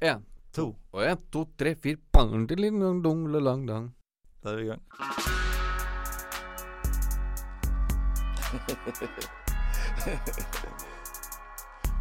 [0.00, 0.76] En, To.
[0.92, 1.96] og en, to, tre, fire.
[4.44, 4.82] Da er vi i gang.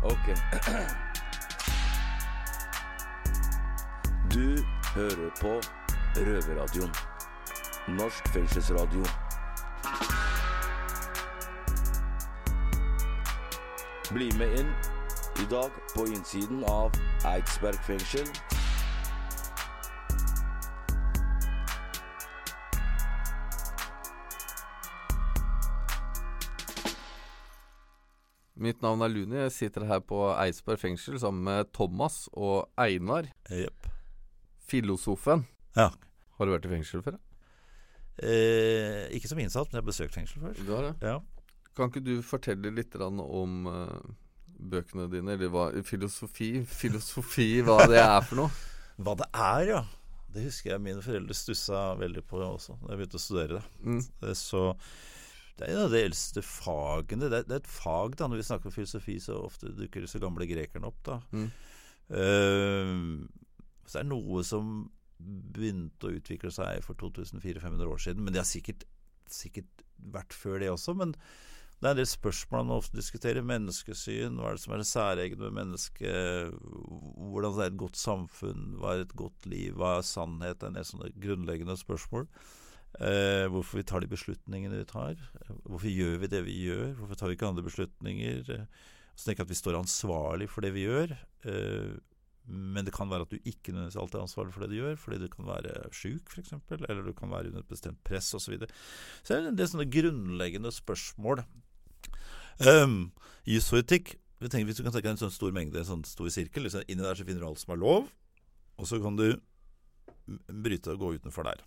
[0.06, 0.28] Ok.
[4.34, 5.62] Du hører på
[6.16, 6.92] Røverradioen.
[7.88, 9.04] Norsk fengselsradio.
[14.14, 14.95] Bli med inn
[15.44, 16.92] i dag på innsiden av
[17.26, 18.28] Eidsberg fengsel.
[28.56, 29.36] Mitt navn er Luni.
[29.44, 33.88] Jeg sitter her på Eidsberg fengsel sammen med Thomas og Einar, Yep.
[34.70, 35.46] filosofen.
[35.76, 35.90] Ja.
[36.38, 37.18] Har du vært i fengsel før?
[38.24, 40.54] Eh, ikke som innsatt, men jeg har besøkt fengsel før.
[40.66, 40.94] Du har det?
[41.04, 41.20] Ja.
[41.76, 44.16] Kan ikke du fortelle litt om eh,
[44.56, 46.50] bøkene dine, eller hva Filosofi?
[46.70, 48.56] Filosofi, hva det er for noe?
[48.96, 49.80] Hva det er, ja.
[50.32, 53.82] Det husker jeg mine foreldre stussa veldig på også da jeg begynte å studere det.
[53.84, 53.98] Mm.
[54.24, 54.62] Eh, Så
[55.60, 57.28] det er jo de eldste fagene.
[57.32, 58.28] Det er, det er et fag, da.
[58.32, 61.20] Når vi snakker om filosofi, så ofte dukker disse gamle grekerne opp, da.
[61.36, 61.46] Mm.
[62.12, 63.46] Uh,
[63.88, 64.74] så er noe som
[65.56, 68.26] begynte å utvikle seg for 2400-500 år siden.
[68.26, 68.84] Men det har sikkert,
[69.32, 70.96] sikkert vært før det også.
[71.00, 71.16] Men
[71.82, 73.46] det er en del spørsmål man ofte diskuterer.
[73.46, 74.38] Menneskesyn.
[74.40, 76.56] Hva er det som er det særegne med mennesket?
[77.20, 78.78] Hvordan er et godt samfunn?
[78.80, 79.76] Hva er et godt liv?
[79.76, 80.62] Hva er sannhet?
[80.62, 82.30] Det er en del sånne grunnleggende spørsmål.
[82.96, 85.20] Eh, hvorfor vi tar de beslutningene vi tar.
[85.68, 86.96] Hvorfor gjør vi det vi gjør?
[86.96, 88.44] Hvorfor tar vi ikke andre beslutninger?
[89.16, 91.12] Så tenker jeg at vi står ansvarlig for det vi gjør.
[91.44, 91.96] Eh,
[92.46, 94.98] men det kan være at du ikke nødvendigvis alltid er ansvarlig for det du gjør,
[95.02, 98.46] fordi du kan være sjuk f.eks., eller du kan være under et bestemt press osv.
[98.46, 98.70] Så, videre.
[99.24, 101.42] så det er en del sånne grunnleggende spørsmål.
[102.64, 103.12] Um,
[103.46, 105.88] Jus og etikk vi tenker, Hvis du kan tenke deg en sånn stor mengde, en
[105.88, 108.10] sånn stor sirkel liksom, Inni der så finner du alt som er lov,
[108.76, 109.28] og så kan du
[110.50, 111.62] bryte og gå utenfor der.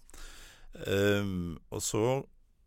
[0.85, 2.03] Um, og så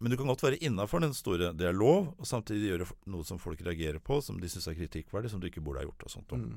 [0.01, 1.51] men du kan godt være innafor den store.
[1.53, 4.79] Det er lov, og samtidig gjøre noe som folk reagerer på, som de syns er
[4.79, 6.07] kritikkverdig, som du ikke burde ha gjort.
[6.07, 6.33] og sånt.
[6.33, 6.55] Mm.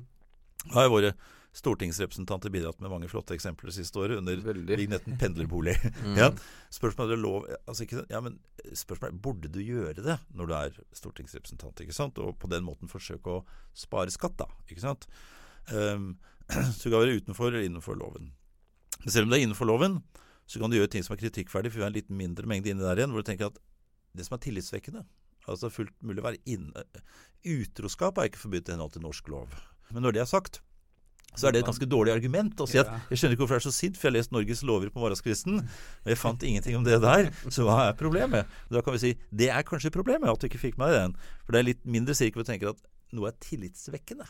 [0.71, 1.15] Da har våre
[1.55, 4.77] stortingsrepresentanter bidratt med mange flotte eksempler det siste året, under Veldig.
[4.77, 5.77] vignetten 'pendlerbolig'.
[6.05, 6.17] Mm.
[6.19, 6.31] ja.
[6.71, 8.41] Spørsmålet er lov altså ikke, ja, men
[8.75, 11.81] spørsmålet er, Burde du gjøre det når du er stortingsrepresentant?
[11.81, 12.19] ikke sant?
[12.19, 14.49] Og på den måten forsøke å spare skatt, da.
[14.69, 15.07] ikke sant?
[15.71, 16.19] Um,
[16.51, 18.33] så du kan være utenfor eller innenfor loven.
[19.05, 20.03] Men selv om det er innenfor loven,
[20.47, 22.73] så kan du gjøre ting som er kritikkverdig, for vi har en litt mindre mengde
[22.73, 23.63] inni der igjen, hvor du tenker at
[24.15, 25.05] det som er tillitsvekkende
[25.45, 26.85] Altså fullt mulig å være inne
[27.45, 29.53] Utroskap er ikke forbudt i henhold til norsk lov.
[29.93, 30.61] Men når det er sagt,
[31.35, 33.65] så er det et ganske dårlig argument å si at jeg skjønner ikke hvorfor jeg
[33.65, 36.79] er så sint, for jeg har lest Norges lover på morgenskvisten, og jeg fant ingenting
[36.79, 38.47] om det der, så hva er problemet?
[38.71, 41.17] Da kan vi si det er kanskje problemet at du ikke fikk med deg den.
[41.43, 44.29] For det er litt mindre sikkert å tenke at noe er tillitsvekkende.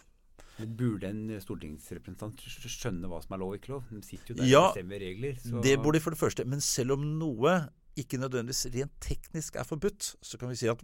[0.54, 3.86] Men Burde en stortingsrepresentant skjønne hva som er lov og ikke lov?
[3.90, 5.38] De sitter jo der Ja, og bestemmer regler.
[5.42, 6.46] Så Det burde de for det første.
[6.48, 7.56] Men selv om noe
[8.00, 10.82] ikke nødvendigvis rent teknisk er forbudt, så kan vi si at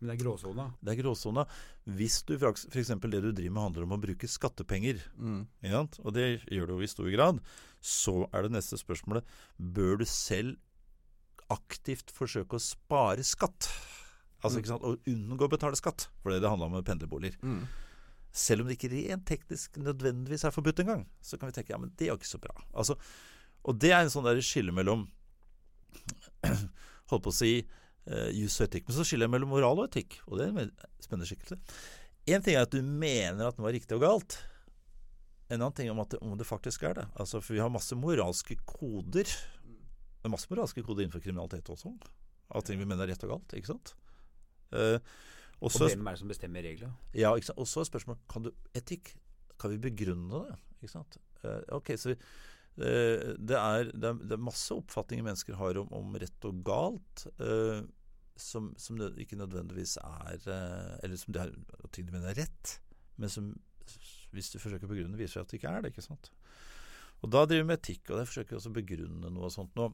[0.00, 0.66] Men det er gråsona.
[0.84, 1.46] det er gråsona.
[1.96, 2.88] Hvis du f.eks.
[3.00, 5.46] det du driver med handler om å bruke skattepenger, Mm.
[6.04, 7.40] og det gjør du jo i stor grad,
[7.80, 9.24] så er det neste spørsmålet
[9.58, 10.56] bør du selv
[11.50, 13.68] aktivt forsøke å spare skatt?
[14.44, 17.38] Altså ikke sant, å unngå å betale skatt, for det det handla om med pendlerboliger.
[17.42, 17.64] Mm.
[18.36, 21.78] Selv om det ikke rent teknisk nødvendigvis er forbudt engang, så kan vi tenke ja,
[21.80, 22.52] men det er jo ikke så bra.
[22.76, 22.98] Altså,
[23.64, 25.06] og det er en sånn der skille mellom
[27.10, 27.50] Holdt på å si
[28.10, 28.88] uh, jus og etikk.
[28.88, 31.58] Men så skiller jeg mellom moral og etikk, og det er en spennende skikkelse.
[32.26, 34.38] Én ting er at du mener at noe er riktig og galt.
[35.46, 37.06] En annen ting om at det, om det faktisk er det.
[37.14, 39.30] Altså, for vi har masse moralske koder.
[39.30, 41.92] Det er masse moralske koder innenfor kriminalitet også.
[42.50, 43.54] Av ting vi mener er rett og galt.
[43.54, 43.94] ikke sant?
[44.74, 44.98] Uh,
[45.62, 46.92] og Og hvem er det som bestemmer reglene?
[47.16, 47.60] ja, ikke sant?
[47.62, 49.14] Og så er spørsmålet kan du, etikk.
[49.56, 50.58] Kan vi begrunne det?
[50.82, 51.16] Ikke sant?
[51.44, 52.16] Uh, ok, så vi,
[52.82, 56.58] eh, det, er, det, er, det er masse oppfatninger mennesker har om, om rett og
[56.66, 57.86] galt, eh,
[58.40, 61.52] som, som ikke nødvendigvis er eh, Eller som de har,
[61.94, 62.76] ting de mener er rett,
[63.16, 63.54] men som
[64.34, 65.92] hvis du forsøker å begrunne, viser at det ikke er det.
[65.94, 66.30] ikke sant?
[67.24, 69.78] Og da driver vi med etikk, og jeg forsøker også å begrunne noe og sånt
[69.78, 69.88] nå.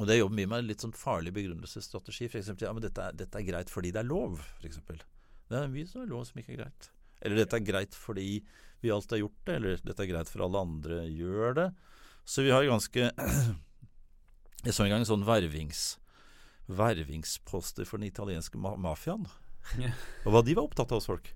[0.00, 2.30] Og det jobber mye med litt sånn farlig begrunnelsesstrategi.
[2.30, 5.02] Eksempel, ja, men dette er, dette er greit fordi det er lov, for eksempel.
[5.52, 6.88] Det er mye som er lov som ikke er greit.
[7.22, 8.28] Eller dette er greit fordi
[8.82, 11.68] vi alltid har gjort det, eller dette er greit for alle andre gjør det.
[12.24, 13.10] Så vi har ganske
[14.62, 15.96] Jeg så en gang en sånn vervings,
[16.78, 19.26] vervingsposter for den italienske ma mafiaen.
[19.78, 19.94] Yeah.
[20.26, 21.28] Og hva de var opptatt av hos folk.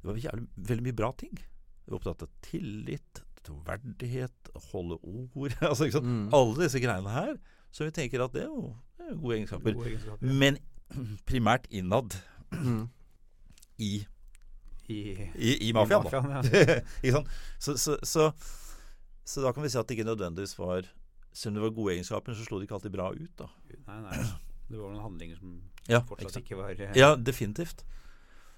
[0.00, 1.34] Det var jævlig, veldig mye bra ting.
[1.34, 5.88] De var opptatt av tillit, troverdighet, holde ord altså?
[6.00, 6.28] Mm.
[6.36, 7.34] Alle disse greiene her.
[7.74, 8.70] Så vi tenker at det er jo,
[9.00, 9.74] det er gode egenskaper.
[9.76, 10.34] Gode egenskaper.
[10.44, 10.60] Men
[11.30, 12.16] primært innad
[12.54, 12.84] Mm.
[13.82, 14.04] i,
[14.86, 14.98] i,
[15.34, 16.76] I, i mafiaen, da.
[17.02, 17.22] ja.
[17.64, 18.28] Så, så, så,
[19.26, 20.86] så da kan vi si at det ikke nødvendigvis var
[21.34, 23.32] Selv om det var gode egenskaper, så slo det ikke alltid bra ut.
[23.40, 23.48] da
[23.88, 24.20] Nei, nei.
[24.68, 25.56] Det var noen handlinger som
[25.90, 27.84] Ja, fortsatt ikke ikke var eh, Ja, definitivt.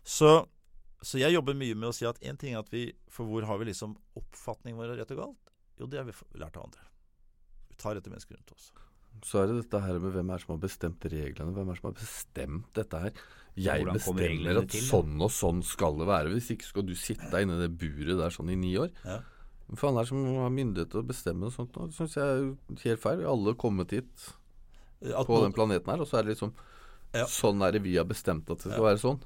[0.06, 0.30] Så,
[1.02, 3.46] så jeg jobber mye med å si at én ting er at vi For hvor
[3.48, 5.54] har vi liksom oppfatningen vår av rett og galt?
[5.80, 6.86] Jo, det har vi lært av andre.
[7.68, 8.70] Vi tar etter mennesker rundt oss.
[9.24, 11.52] Så er det dette her med hvem er som har bestemt reglene.
[11.56, 13.20] Hvem er det som har bestemt dette her?
[13.56, 16.32] Jeg Hvordan bestemmer at til, sånn og sånn skal det være.
[16.34, 18.90] Hvis ikke skal du sitte deg inne i det buret der sånn i ni år.
[19.04, 19.20] Ja.
[19.66, 21.76] Hvem faen er det som har myndighet til å bestemme noe sånt?
[21.76, 21.88] nå?
[21.90, 23.22] Det syns jeg er helt feil.
[23.22, 24.28] Vi har alle kommet hit
[25.02, 26.54] At på den planeten her, og så er det liksom
[27.14, 27.24] Ja.
[27.30, 28.90] Sånn er det vi har bestemt at det skal Ja.
[28.90, 29.20] være sånn.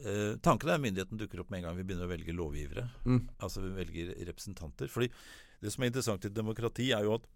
[0.00, 2.90] Eh, tanken er at myndigheten dukker opp med en gang vi begynner å velge lovgivere.
[3.04, 3.28] Mm.
[3.38, 4.88] Altså vi velger representanter.
[4.88, 5.10] Fordi
[5.60, 7.26] det som er interessant i demokrati, er jo at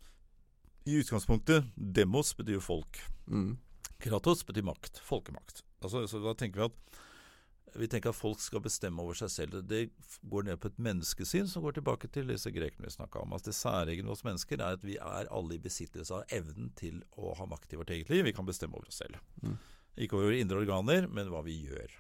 [0.87, 2.99] i utgangspunktet Demos betyr folk.
[3.29, 3.59] Mm.
[4.01, 4.99] Kratos betyr makt.
[5.01, 5.63] Folkemakt.
[5.83, 6.73] Altså, så da tenker vi at
[7.75, 9.59] vi tenker at folk skal bestemme over seg selv.
[9.67, 9.89] Det
[10.31, 13.35] går ned på et menneskesyn som går tilbake til disse grekerne vi snakka om.
[13.35, 17.03] Altså Det særegne hos mennesker er at vi er alle i besittelse av evnen til
[17.19, 18.25] å ha makt i vårt eget liv.
[18.29, 19.19] Vi kan bestemme over oss selv.
[19.43, 19.59] Mm.
[20.05, 21.99] Ikke over våre indre organer, men hva vi gjør.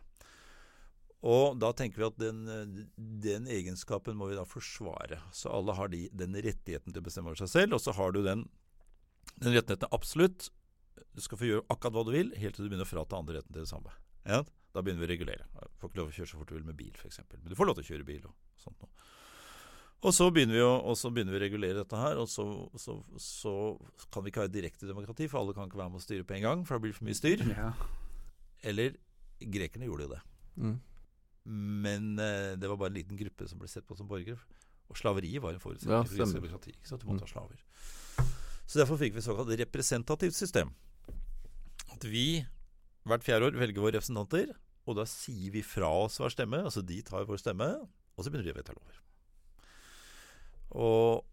[1.24, 2.88] Og da tenker vi at den,
[3.24, 5.22] den egenskapen må vi da forsvare.
[5.32, 8.12] Så alle har de, den rettigheten til å bestemme over seg selv, og så har
[8.12, 8.44] du den,
[9.40, 10.50] den rettigheten absolutt.
[11.16, 13.40] Du skal få gjøre akkurat hva du vil, helt til du begynner å frata andre
[13.40, 13.94] retten til det samme.
[14.28, 14.42] Ja?
[14.74, 15.44] Da begynner vi å regulere.
[15.54, 17.20] Du får ikke lov å kjøre så fort du vil med bil, f.eks.
[17.30, 19.10] Men du får lov til å kjøre bil og sånt noe.
[20.04, 22.44] Og så begynner vi å, begynner vi å regulere dette her, og så,
[22.76, 23.52] så, så
[24.12, 26.26] kan vi ikke ha et direkte demokrati, for alle kan ikke være med å styre
[26.28, 27.44] på en gang, for da blir det for mye styr.
[27.54, 27.70] Ja.
[28.68, 28.98] Eller
[29.54, 30.20] grekerne gjorde jo det.
[30.58, 30.74] Mm.
[31.84, 34.40] Men eh, det var bare en liten gruppe som ble sett på som borgere.
[34.92, 36.74] Og slaveriet var en forutsetning Ja, for demokrati.
[36.74, 37.04] Ikke sant?
[37.04, 37.62] Du måtte ha slaver.
[38.64, 40.74] Så derfor fikk vi såkalt representativt system.
[41.94, 42.42] At vi
[43.08, 44.52] hvert fjerde år velger våre representanter,
[44.84, 46.60] og da sier vi fra oss hver stemme.
[46.64, 47.70] Altså de tar vår stemme,
[48.14, 48.98] og så begynner de å vedta lover.
[50.74, 51.24] Og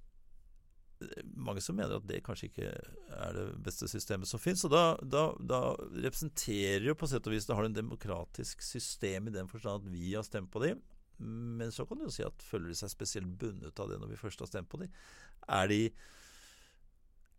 [1.01, 4.63] er mange som mener at det kanskje ikke er det beste systemet som finnes.
[4.68, 5.62] Og da, da, da
[6.03, 9.94] representerer jo på sett og vis det har en demokratisk system i den forstand at
[9.94, 10.81] vi har stemt på dem.
[11.21, 14.13] Men så kan du jo si at føler de seg spesielt bundet av det når
[14.13, 14.94] vi først har stemt på dem?
[15.50, 15.81] Er de,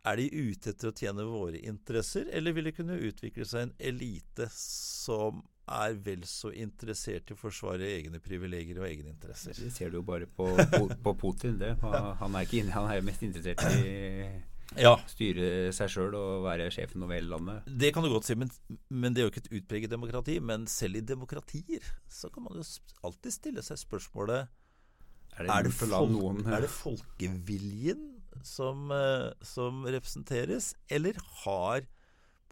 [0.06, 3.75] er de ute etter å tjene våre interesser, eller vil det kunne utvikle seg en
[3.93, 9.55] elite som er vel så interessert i å forsvare egne privilegier og egne interesser?
[9.56, 10.49] Det ser du jo bare på,
[11.05, 11.59] på, Putin.
[11.61, 11.76] Det.
[11.82, 13.93] Han er ikke han er mest interessert i
[14.81, 17.69] Ja, styre seg sjøl og være sjefen over hele landet.
[17.69, 18.50] Det kan du godt si, men,
[18.88, 20.38] men det er jo ikke et utpreget demokrati.
[20.41, 22.67] Men selv i demokratier så kan man jo
[23.06, 24.49] alltid stille seg spørsmålet
[25.38, 28.09] Er det, Er det, folk, noen er det folkeviljen
[28.43, 31.85] som, eh, som representeres, eller har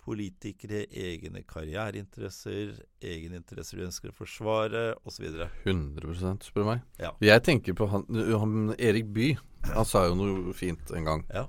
[0.01, 2.73] politikere egne karriereinteresser,
[3.05, 5.29] egne interesser de ønsker å forsvare, osv.?
[5.65, 6.83] 100 spør du meg.
[7.01, 7.13] Ja.
[7.25, 9.39] Jeg tenker på han, han Erik Bye.
[9.75, 11.25] Han sa jo noe fint en gang.
[11.35, 11.47] Ja.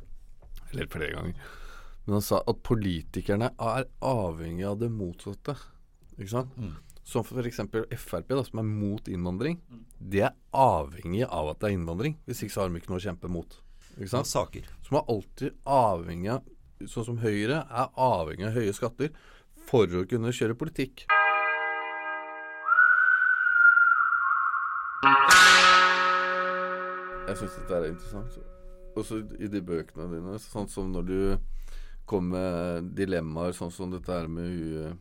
[0.72, 1.50] Eller flere ganger.
[2.06, 5.56] Men han sa at politikerne er avhengig av det motsatte.
[6.18, 6.56] Ikke sant?
[6.58, 6.78] Mm.
[7.08, 9.60] Som eksempel Frp, da, som er mot innvandring.
[9.98, 12.18] De er avhengig av at det er innvandring.
[12.28, 13.58] Hvis ikke så har de ikke noe å kjempe mot.
[13.98, 14.30] Ikke sant?
[14.30, 14.68] saker.
[14.86, 16.46] Som er alltid avhengig av
[16.90, 19.12] Sånn som Høyre er avhengig av høye skatter
[19.68, 21.06] for å kunne kjøre politikk.
[27.32, 28.40] Jeg syns dette er interessant.
[29.00, 30.36] Også i de bøkene dine.
[30.44, 31.20] Sånn som når du
[32.10, 35.00] kom med dilemmaer, sånn som dette her med hun,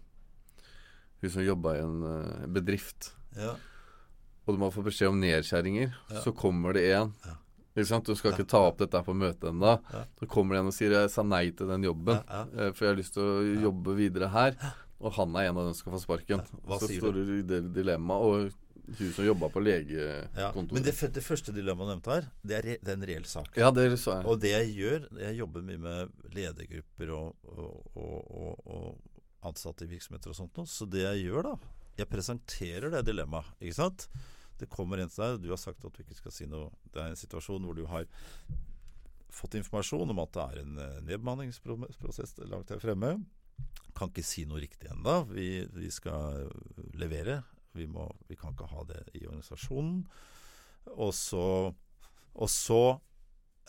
[1.20, 3.10] hun som jobba i en eh, bedrift.
[3.36, 3.56] Ja.
[4.46, 5.96] Og du må få beskjed om nedskjæringer.
[6.12, 6.22] Ja.
[6.22, 7.14] Så kommer det en.
[7.26, 7.36] Ja.
[8.06, 9.76] Du skal ikke ta opp dette på møtet ennå.
[9.92, 10.04] Ja.
[10.18, 12.84] Så kommer det en og sier 'jeg sa nei til den jobben', Ja, eh, for
[12.86, 14.56] jeg har lyst til å jobbe videre her.
[15.00, 16.42] Og han er en av dem som skal få sparken.
[16.66, 18.20] Hva så står du i det dilemmaet.
[18.20, 18.52] Og
[18.98, 19.78] hun som jobba på Ja.
[19.78, 20.72] legekontoret.
[20.72, 23.56] Men det, det første dilemmaet nevnte her, det er, re, det er en reell sak.
[23.56, 24.26] Ja, det sa jeg.
[24.26, 28.98] Og det jeg gjør Jeg jobber mye med ledergrupper og, og, og, og, og
[29.42, 30.66] ansatte i virksomheter og sånt noe.
[30.66, 31.54] Så det jeg gjør da
[31.98, 33.44] Jeg presenterer det dilemmaet.
[33.60, 34.08] Ikke sant?
[34.60, 35.44] Det kommer en til deg.
[35.44, 36.70] Du har sagt at du ikke skal si noe.
[36.92, 38.08] Det er en situasjon hvor du har
[39.30, 43.14] fått informasjon om at det er en eh, nedbemanningsprosess langt her fremme.
[43.96, 45.22] Kan ikke si noe riktig ennå.
[45.30, 46.50] Vi, vi skal
[46.98, 47.40] levere.
[47.76, 50.02] Vi, må, vi kan ikke ha det i organisasjonen.
[50.96, 51.44] Og så,
[52.34, 52.82] og så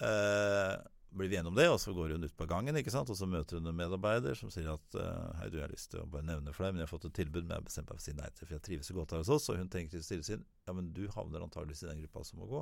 [0.01, 0.75] eh,
[1.11, 3.09] blir vi enige om det, og så går hun ut på gangen, ikke sant?
[3.11, 5.89] og så møter hun en medarbeider som sier at eh, hei, du, jeg har lyst
[5.91, 7.67] til å bare nevne for deg, men jeg har fått et tilbud, men jeg har
[7.67, 9.49] bestemt meg for å si nei til, for jeg trives så godt her hos oss.
[9.51, 12.39] Og hun tenker til stille sin ja, men du havner antageligvis i den gruppa som
[12.39, 12.61] må gå.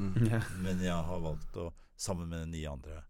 [0.00, 0.16] Mm.
[0.64, 1.66] Men jeg har valgt å,
[2.00, 3.02] sammen med ni andre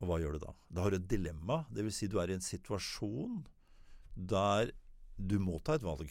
[0.00, 0.54] Og hva gjør du da?
[0.66, 1.60] Da har du et dilemma.
[1.70, 3.44] Det vil si du er i en situasjon
[4.16, 4.74] der
[5.16, 6.10] du må ta et valg.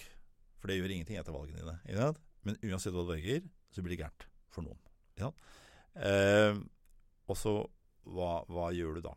[0.62, 1.76] For det gjør ingenting etter valgene dine.
[1.84, 2.24] Ikke sant?
[2.46, 4.80] Men uansett hva du velger, så blir det gærent for noen.
[5.14, 5.46] Ikke sant?
[5.96, 6.58] Eh,
[7.26, 7.56] og så
[8.06, 9.14] hva, hva gjør du da?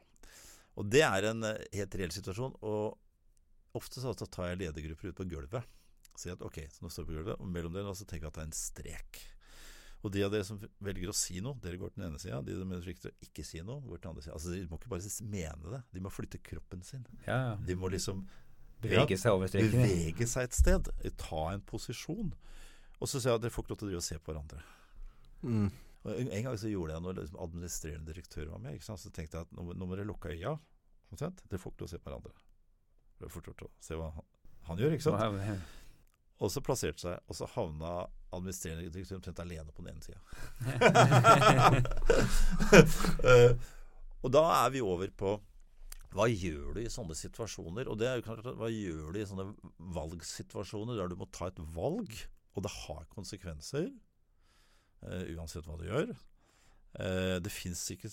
[0.78, 2.54] Og det er en eh, helt reell situasjon.
[2.64, 5.74] Og ofte så tar jeg ledergrupper ut på gulvet.
[6.18, 8.32] Sier at ok, så nå står jeg på gulvet, og mellom dere så tenker jeg
[8.32, 9.20] at det er en strek.
[10.06, 12.38] Og de av dere som velger å si noe, dere går til den ene sida.
[12.46, 14.36] De som frykter å ikke si noe, går til den andre sida.
[14.36, 17.06] Altså, de må ikke bare mene det, de må flytte kroppen sin.
[17.26, 17.56] Ja, ja.
[17.66, 18.26] De må liksom
[18.78, 19.74] Bevege seg over streken.
[19.74, 20.90] Bevege seg et sted.
[21.18, 22.30] Ta en posisjon.
[22.98, 24.30] Og så sier jeg at dere får ikke lov til å drive og se på
[24.30, 24.62] hverandre.
[25.42, 25.66] Mm.
[26.06, 29.48] Og en, gang så gjorde jeg noe liksom administrerende direktør var med, så tenkte jeg
[29.48, 30.54] at nå, nå må dere lukke øya.
[31.12, 31.42] Omtrent.
[31.48, 32.34] Dere får ikke lov å se på hverandre.
[33.18, 34.26] Det er fort gjort å se hva han,
[34.68, 35.18] han gjør, ikke sant.
[36.38, 37.92] Og så plasserte seg, og så havna
[38.36, 40.20] administrerende direktør omtrent alene på den ene sida.
[44.22, 45.30] og da er vi over på
[46.14, 47.88] hva gjør du i sånne situasjoner?
[47.90, 49.50] Og det er jo klart, Hva gjør du i sånne
[49.96, 52.14] valgsituasjoner der du må ta et valg,
[52.56, 54.07] og det har konsekvenser, uh,
[55.36, 56.12] uansett hva du gjør?
[56.98, 58.10] Uh, det fins ikke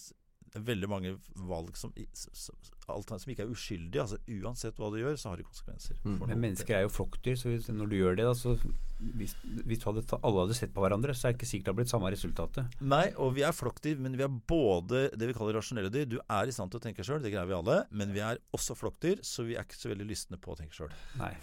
[0.56, 1.13] veldig mange
[1.50, 4.04] valg som, som, som, ikke er uskyldige.
[4.04, 6.00] Altså Uansett hva du gjør, så har det konsekvenser.
[6.06, 6.20] Mm.
[6.30, 8.56] Men mennesker er jo flokkdyr, så hvis, når du gjør det, da, så
[8.96, 9.34] hvis,
[9.68, 11.92] hvis hadde, alle hadde sett på hverandre, så er det ikke sikkert det har blitt
[11.92, 12.75] samme resultatet.
[12.86, 16.08] Nei, og vi er flokkdyr, men vi er både det vi kaller rasjonelle dyr.
[16.10, 17.82] Du er i stand til å tenke sjøl, det greier vi alle.
[17.92, 20.78] Men vi er også flokkdyr, så vi er ikke så veldig lystne på å tenke
[20.78, 20.94] sjøl.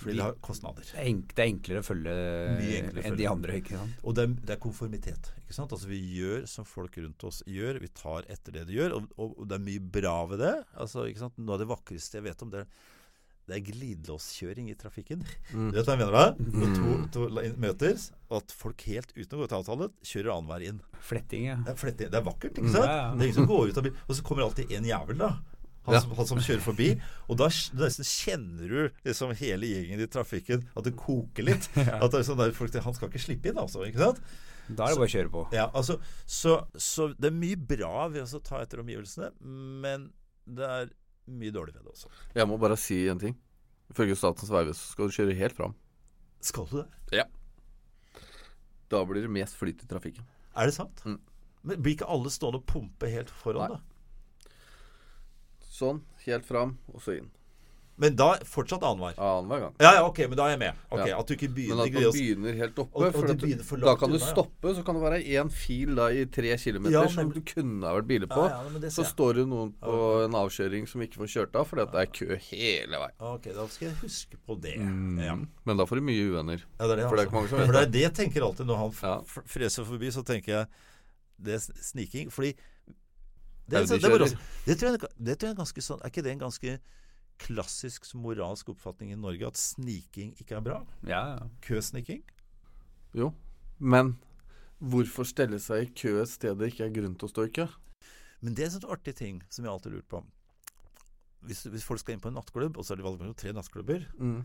[0.00, 0.88] Fordi det har kostnader.
[0.88, 2.16] Det er, enk, det er enklere å følge
[3.02, 3.58] enn de andre.
[3.60, 4.00] ikke sant?
[4.02, 5.32] Og det er, det er konformitet.
[5.44, 5.76] ikke sant?
[5.76, 7.82] Altså Vi gjør som folk rundt oss gjør.
[7.82, 8.96] Vi tar etter det de gjør.
[8.96, 10.54] Og, og, og det er mye bra ved det.
[10.80, 11.38] Altså, ikke sant?
[11.42, 12.90] Noe av det vakreste jeg vet om, det er
[13.52, 15.22] det er glidelåskjøring i trafikken.
[15.52, 15.70] Mm.
[15.72, 16.14] Du vet hva jeg mener?
[16.16, 16.52] da?
[16.56, 17.26] Når to, to
[17.60, 20.78] møter, at folk helt uten å gå til avtale kjører annenhver inn.
[21.04, 21.56] Fletting, ja.
[21.66, 22.12] Det er, fletting.
[22.14, 22.86] det er vakkert, ikke sant?
[22.86, 23.10] Mm, ja, ja.
[23.12, 24.04] Det er ingen som går ut av bilen.
[24.06, 25.32] Og så kommer alltid en jævel, da.
[25.82, 26.00] Han, ja.
[26.04, 26.88] som, han, som, kjører forbi.
[27.26, 27.50] Og da
[27.82, 31.68] nesten kjenner du liksom hele gjengen i trafikken at det koker litt.
[32.02, 33.84] At det er sånn der, folk, Han skal ikke slippe inn, altså.
[33.84, 34.24] ikke sant?
[34.70, 35.44] Da er det bare å kjøre på.
[35.52, 39.32] Ja, altså, så, så det er mye bra ved å ta etter omgivelsene,
[39.84, 40.08] men
[40.46, 40.92] det er
[41.30, 42.10] mye dårlig ved det også.
[42.34, 43.36] Jeg må bare si en ting.
[43.92, 45.74] Ifølge Statens vegvesen skal du kjøre helt fram.
[46.42, 46.86] Skal du det?
[47.20, 47.26] Ja.
[48.92, 50.24] Da blir det mest flyt i trafikken.
[50.56, 51.02] Er det sant?
[51.06, 51.20] Mm.
[51.62, 53.78] Men Blir ikke alle stående og pumpe helt foran, Nei.
[53.78, 54.50] da?
[55.72, 56.02] Sånn.
[56.26, 57.30] Helt fram, og så inn.
[58.00, 59.14] Men da fortsatt annenhver?
[59.20, 59.74] Annenhver gang.
[59.78, 60.78] Ja, ja, ok, men da er jeg med.
[60.88, 61.18] Ok, ja.
[61.20, 62.96] At du ikke begynner Men at man begynner helt oppe.
[62.96, 66.08] Og, og du for da kan du stoppe, så kan det være én fil da
[66.08, 68.46] i tre kilometer ja, som du kunne ha vært biler på.
[68.48, 71.92] Ja, så står det noen på en avkjøring som ikke får kjørt av fordi at
[71.92, 73.18] det er kø hele veien.
[73.32, 74.78] Ok, da skal jeg huske på det.
[74.80, 75.44] Mm.
[75.68, 76.64] Men da får du mye uvenner.
[76.78, 78.06] Ja, det er det, for, det er ikke mange som vet for det er det
[78.06, 80.66] jeg tenker alltid når han freser forbi, så tenker jeg
[81.42, 82.32] det er sniking.
[82.32, 82.54] Fordi
[83.68, 84.32] det, det, det,
[84.66, 86.72] det, tror jeg, det tror jeg er ganske sånn Er ikke det en ganske
[87.42, 90.82] klassisk moralsk oppfatning i Norge at sniking ikke er bra?
[91.06, 91.48] Ja, ja.
[91.64, 92.22] Køsniking?
[93.16, 93.32] Jo,
[93.78, 94.16] men
[94.82, 97.52] hvorfor stelle seg i kø et sted det ikke er grunn til å stå i
[97.54, 97.66] kø?
[98.42, 100.22] Men det er en sånn artig ting som jeg alltid har lurt på.
[101.46, 103.52] Hvis, hvis, folk skal inn på en nattklubb, og så er det valgt mellom tre
[103.54, 104.40] nattklubber, mm.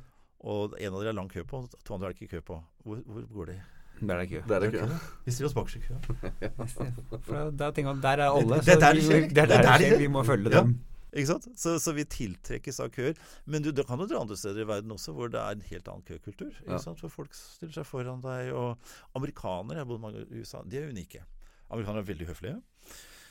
[0.50, 2.46] og en av dere er lang kø på, og to andre er det ikke kø
[2.52, 3.58] på, hvor, hvor går de?
[3.98, 4.42] Der er det kø.
[4.50, 4.88] Der er det kø.
[5.26, 5.98] Vi stiller oss bakerst i køa.
[7.58, 10.78] der, der er alle, så vi, det er der vi må følge dem.
[11.14, 11.48] Ikke sant?
[11.56, 13.20] Så, så, vi tiltrekkes av køer.
[13.46, 15.68] Men du, det kan jo dra andre steder i verden også hvor det er en
[15.70, 16.56] helt annen køkultur.
[16.66, 17.00] Ikke sant?
[17.00, 18.52] For folk stiller seg foran deg.
[18.56, 21.24] Og amerikanere, jeg har bodd mange i USA, de er unike.
[21.70, 22.58] Amerikanere er veldig høflige.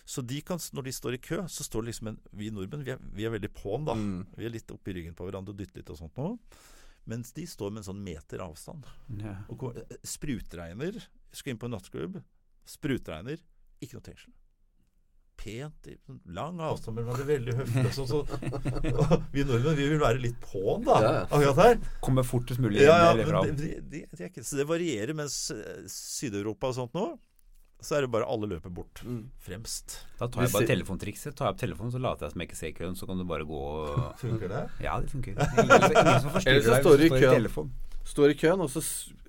[0.06, 2.85] Så de kan, når de står i kø, så står det liksom en Vi nordmenn
[2.87, 3.97] vi er, vi er veldig på'n, da.
[3.99, 4.25] Mm.
[4.38, 6.38] Vi er litt oppi ryggen på hverandre og dytter litt og sånt noe.
[7.11, 8.87] Mens de står med en sånn meter avstand.
[9.21, 9.37] Ja.
[9.52, 10.99] Og eh, sprutregner.
[11.35, 12.18] Skal inn på en nattklubb.
[12.66, 13.42] Sprutregner.
[13.83, 14.33] Ikke noe tengsel
[15.46, 15.90] pent,
[16.36, 17.92] lang avstand mellom hverandre, veldig høflig.
[17.96, 18.22] Så, så,
[19.32, 20.98] vi nordmenn vi vil være litt på'n, da.
[21.04, 21.14] Ja.
[21.28, 21.78] Akkurat her.
[22.04, 25.14] Komme fortest mulig ja, ja, men det, det, det, Så det varierer.
[25.16, 25.38] Mens
[25.92, 27.08] Syd-Europa og sånt nå
[27.80, 29.02] så er det bare alle løper bort.
[29.04, 29.26] Mm.
[29.42, 29.98] Fremst.
[30.16, 31.34] Da tar jeg bare telefontrikset.
[31.36, 32.96] Tar jeg opp telefonen, så later jeg som jeg ikke ser køen.
[32.96, 33.64] Så kan du bare gå
[34.22, 34.62] Funker det?
[34.82, 35.36] Ja, det funker.
[35.36, 37.74] Ingen som forstyrrer deg Eller du står i køen.
[38.06, 38.82] Står i køen, og så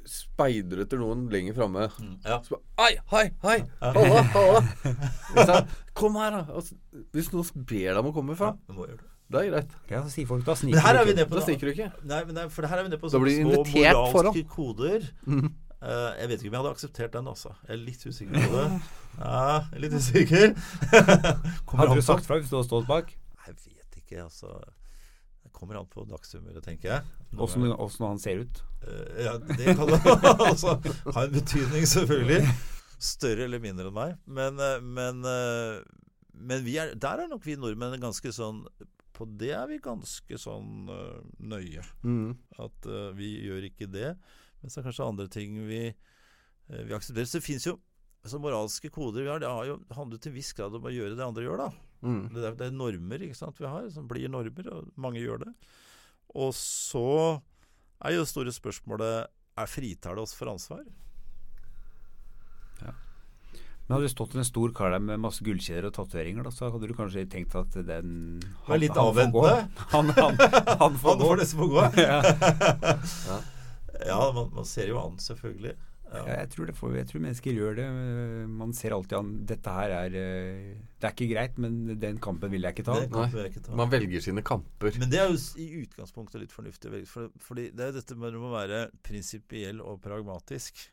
[0.08, 1.90] speider etter noen lenger framme.
[2.00, 2.16] Mm.
[2.24, 2.40] Ja.
[2.46, 3.58] Så bare Ai, hei, hei!
[3.82, 5.60] Halla, halla!
[5.98, 6.42] Kom her, da!
[6.56, 6.78] Altså,
[7.16, 9.72] hvis noen ber deg om å komme fram, ja, det er greit.
[9.92, 11.16] Ja, så sier folk da sniker du ikke.
[11.20, 11.88] er på, da sniker du ikke.
[12.08, 14.38] Nei, men nei, for her er vi nede på sånne små moralske foran.
[14.54, 15.10] koder.
[15.28, 15.50] Mm.
[15.78, 17.52] Uh, jeg vet ikke om jeg hadde akseptert den, altså.
[17.68, 18.68] Jeg er litt usikker på det.
[19.20, 19.50] Ja,
[19.84, 20.56] litt usikker.
[21.82, 23.12] hadde du sagt fra hvis du hadde stått bak?
[23.46, 24.56] Jeg vet ikke, altså.
[25.58, 27.14] Kommer an på dagshumøret, tenker jeg.
[27.42, 28.64] Åssen han ser ut?
[28.86, 30.78] Uh, ja, det kan altså
[31.16, 32.44] ha en betydning, selvfølgelig.
[33.02, 34.18] Større eller mindre enn meg.
[34.30, 35.82] Men, uh, men, uh,
[36.38, 38.62] men er, der er nok vi nordmenn ganske sånn
[39.18, 40.92] På det er vi ganske sånn
[41.42, 41.86] nøye.
[42.06, 42.36] Mm.
[42.62, 42.86] At
[43.18, 44.12] vi gjør ikke det.
[44.62, 47.26] Men så er det kanskje andre ting vi, eh, vi aksepterer.
[47.30, 47.78] Så det fins jo
[48.24, 49.40] altså moralske koder vi har.
[49.40, 51.70] Det har jo handlet til viss grad om å gjøre det andre gjør, da.
[52.06, 52.28] Mm.
[52.34, 55.48] Det er, det er normer ikke sant, vi har, som blir normer, og mange gjør
[55.48, 55.54] det.
[56.38, 57.08] Og så
[58.06, 59.28] er jo det store spørsmålet
[59.58, 60.84] er fritar det oss for ansvar?
[63.88, 66.90] Men hadde det stått en stor kar der med masse gullkjeder og tatoveringer, så hadde
[66.90, 69.00] du kanskje tenkt at den Var litt får
[69.32, 69.44] gå.
[69.46, 69.54] avventende.
[69.94, 70.42] Han, han,
[70.82, 71.86] han får Han får nesten få gå.
[72.04, 73.38] Ja.
[74.06, 75.72] Ja, man, man ser jo an, selvfølgelig.
[76.08, 77.86] Ja, jeg, tror det får, jeg tror mennesker gjør det.
[78.48, 82.54] Man ser alltid an Dette her er eh, Det er ikke greit, men den kampen
[82.54, 82.96] vil jeg ikke ta.
[83.04, 83.76] Det kan ikke ta.
[83.76, 84.96] Man velger sine kamper.
[85.02, 87.04] Men det er jo i utgangspunktet litt fornuftig.
[87.12, 90.88] For, fordi det er jo dette med å være prinsipiell og pragmatisk.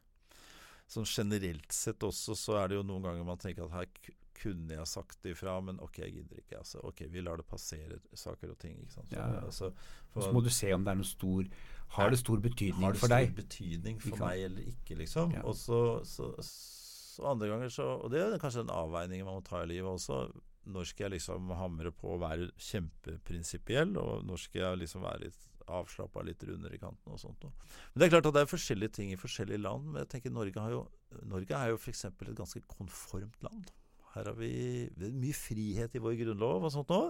[0.91, 4.75] Sånn generelt sett også så er det jo noen ganger man tenker at her kunne
[4.75, 6.59] jeg sagt ifra, men ok, jeg gidder ikke.
[6.61, 8.77] Altså, ok, vi lar det passere saker og ting.
[8.83, 9.09] ikke sant?
[9.09, 9.45] Så, Ja, ja.
[9.47, 9.71] Altså,
[10.11, 11.49] for, så må du se om det er noe stor
[11.95, 15.35] Har det stor betydning har det for stor betydning for meg eller ikke, liksom.
[15.37, 15.45] Ja.
[15.47, 19.45] Og så, så, så andre ganger så Og det er kanskje en avveining man må
[19.47, 20.25] ta i livet også.
[20.65, 25.27] Når skal jeg liksom hamre på å være kjempeprinsipiell, og når skal jeg liksom være
[25.27, 27.45] litt avslappa, litt rundere i kanten og sånt.
[27.45, 27.71] noe.
[27.93, 29.87] Men det er klart at det er forskjellige ting i forskjellige land.
[29.91, 30.83] Men jeg tenker Norge har jo
[31.31, 32.05] Norge er jo f.eks.
[32.11, 33.71] et ganske konformt land.
[34.15, 37.03] Her har vi det er mye frihet i vår grunnlov og sånt nå.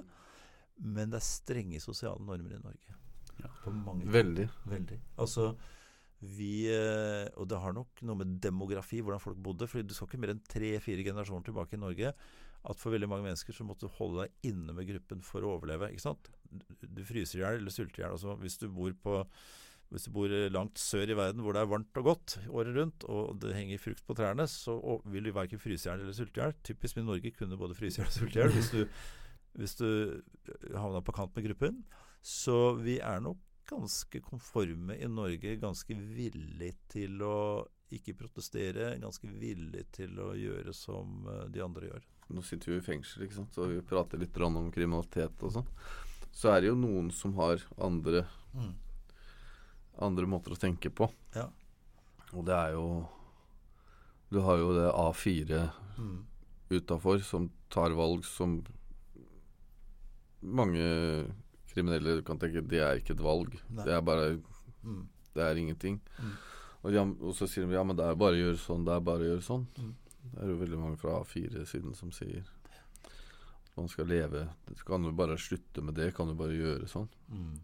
[0.84, 2.98] Men det er strenge sosiale normer i Norge.
[3.42, 3.50] Ja.
[3.72, 4.48] Mange Veldig.
[4.70, 4.98] Veldig.
[5.18, 5.54] Altså,
[6.24, 9.66] vi eh, Og det har nok noe med demografi, hvordan folk bodde.
[9.68, 12.14] For du skal ikke mer enn tre-fire generasjoner tilbake i Norge.
[12.64, 15.56] At for veldig mange mennesker så måtte du holde deg inne med gruppen for å
[15.58, 15.90] overleve.
[15.92, 16.30] ikke sant?
[16.48, 18.14] Du- fryser i hjel eller sulter i hjel.
[18.16, 19.24] Altså, hvis du bor på
[19.92, 23.04] hvis du bor langt sør i verden hvor det er varmt og godt året rundt,
[23.04, 24.72] og det henger frukt på trærne, så
[25.12, 26.54] vil du verken fryse i hjel eller sulte i hjel.
[26.66, 28.80] Typisk med Norge kunne både fryse i hjel og sulte i hjel hvis du,
[29.60, 29.86] hvis du
[30.74, 31.84] havna på kant med gruppen.
[32.24, 37.36] Så vi er nok ganske konforme i Norge, ganske villig til å
[37.94, 42.06] ikke protestere, ganske villig til å gjøre som eh, de andre gjør.
[42.34, 45.68] Nå sitter vi i fengsel, ikke sant, så vi prater litt om kriminalitet og sånn.
[46.34, 48.24] Så er det jo noen som har andre,
[50.02, 51.10] andre måter å tenke på.
[51.36, 51.50] Ja.
[52.32, 52.86] Og det er jo
[54.32, 56.24] Du har jo det A4 Mm.
[56.74, 58.56] utafor som tar valg som
[60.42, 60.82] mange
[61.74, 63.54] kriminelle du kan tenke det er ikke et valg.
[63.70, 63.84] Nei.
[63.84, 64.28] Det er bare
[64.84, 65.06] Mm.
[65.34, 65.94] Det er ingenting.
[66.20, 66.32] Mm.
[66.84, 68.92] Og, de, og så sier de ja, men det er bare å gjøre sånn, det
[68.92, 69.62] er bare å gjøre sånn.
[69.80, 69.94] Mm.
[70.24, 72.44] Det er jo veldig mange fra A4-siden som sier
[73.76, 74.44] man skal leve
[74.76, 76.12] så Kan du bare slutte med det?
[76.14, 77.08] Kan du bare gjøre sånn?
[77.32, 77.56] Mm.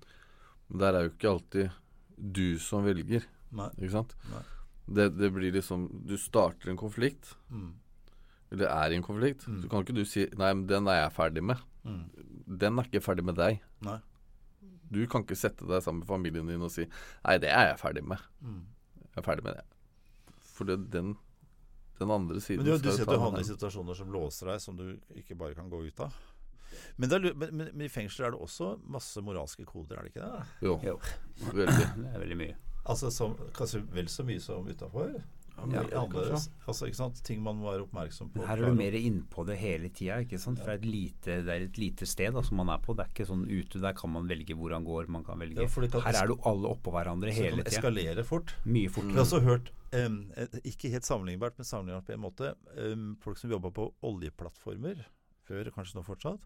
[0.70, 1.70] Men der er jo ikke alltid
[2.16, 3.68] du som velger, Nei.
[3.78, 4.16] ikke sant?
[4.32, 4.42] Nei.
[4.90, 7.74] Det, det blir liksom Du starter en konflikt, Mm.
[8.50, 9.46] eller er i en konflikt.
[9.46, 9.60] Mm.
[9.62, 11.62] Så kan ikke du si 'nei, men den er jeg ferdig med'.
[11.84, 12.04] Mm.
[12.60, 13.60] Den er ikke ferdig med deg.
[13.86, 13.98] Nei.
[14.90, 17.78] Du kan ikke sette deg sammen med familien din og si 'nei, det er jeg
[17.80, 18.24] ferdig med'.
[18.42, 18.64] Mm.
[19.04, 19.64] Jeg er ferdig med det.
[20.44, 21.14] For det, den,
[21.98, 24.60] den andre siden Men du, du sier at du havner i situasjoner som låser deg,
[24.60, 26.12] som du ikke bare kan gå ut av.
[26.96, 30.02] Men, det er, men, men, men i fengsler er det også masse moralske koder, er
[30.06, 30.44] det ikke det?
[30.62, 30.98] Jo, Jo.
[31.52, 31.86] veldig.
[32.04, 32.56] Det er veldig mye.
[32.84, 35.16] Altså som, Kanskje vel så mye som utafor?
[35.70, 36.02] Ja,
[36.66, 37.20] altså, ikke sant?
[37.26, 38.44] Ting man må være oppmerksom på.
[38.48, 40.20] Her er du mer innpå det hele tida.
[40.24, 40.76] Ja.
[40.80, 42.96] Lite, det er et lite sted da, som man er på.
[42.96, 43.82] Det er ikke sånn ute.
[43.82, 45.10] Der kan man velge hvor han går.
[45.12, 48.26] Man kan velge Ja, kan Her er du alle oppå hverandre hele kan Det eskalere
[48.26, 48.56] fort.
[48.64, 53.16] Mye Jeg har også hørt, eh, ikke helt sammenlignbart, men sammenlignbart på en måte, um,
[53.20, 55.04] folk som jobba på oljeplattformer
[55.46, 56.44] før, kanskje nå fortsatt,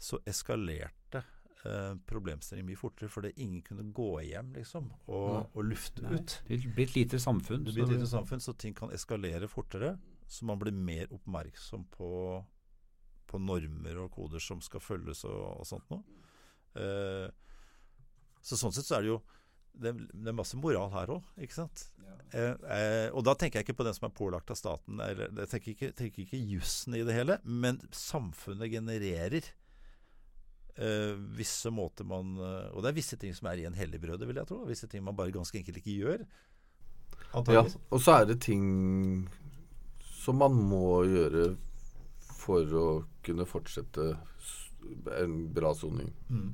[0.00, 1.22] så eskalerte
[1.66, 6.38] eh, problemstillingen mye fortere, fordi ingen kunne gå hjem, liksom, og, og lufte Nei, ut.
[6.48, 7.66] Det blir et lite samfunn.
[7.66, 9.96] Det blir et lite samfunn, så ting kan eskalere fortere.
[10.30, 12.10] Så man blir mer oppmerksom på,
[13.26, 16.04] på normer og koder som skal følges og, og sånt noe.
[16.78, 17.26] Eh,
[18.40, 19.20] så sånn sett så er det jo
[19.80, 21.86] det, det er masse moral her òg, ikke sant.
[22.34, 25.30] Eh, eh, og da tenker jeg ikke på den som er pålagt av staten, eller
[25.42, 29.50] jeg tenker ikke, tenker ikke jussen i det hele, men samfunnet genererer
[30.76, 34.28] eh, visse måter man uh, Og det er visse ting som er i en helligbrødet,
[34.28, 34.62] vil jeg tro.
[34.68, 36.24] Visse ting man bare ganske enkelt ikke gjør.
[37.50, 38.64] Ja, og så er det ting
[40.20, 41.52] som man må gjøre
[42.40, 42.86] for å
[43.24, 44.08] kunne fortsette
[45.14, 46.10] en bra soning.
[46.28, 46.48] Mm.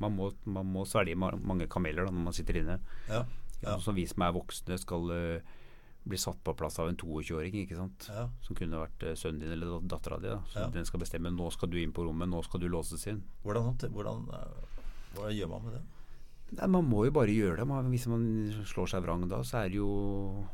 [0.00, 2.78] Man må, man må svelge mange kameler da, når man sitter inne.
[3.10, 3.24] Ja.
[3.62, 3.78] Ja.
[3.80, 5.54] Som vi som er voksne skal eh,
[6.06, 8.06] bli satt på plass av en 22-åring, ikke sant.
[8.12, 8.28] Ja.
[8.46, 10.28] Som kunne vært eh, sønnen din eller dat- dattera di.
[10.28, 10.38] da.
[10.52, 10.68] Så Ja.
[10.70, 13.22] Den skal bestemme nå skal du inn på rommet, nå skal du låses inn.
[13.44, 14.80] Hvordan, hvordan, eh,
[15.16, 15.82] hva gjør man med det?
[16.60, 17.66] Nei, Man må jo bare gjøre det.
[17.66, 18.22] Man, hvis man
[18.64, 20.46] slår seg vrang da, så er det jo